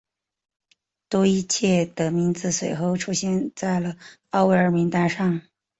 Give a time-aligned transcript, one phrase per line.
[1.09, 3.97] 多伊彻的名字随后出现在了
[4.31, 5.41] 奥威尔名单上。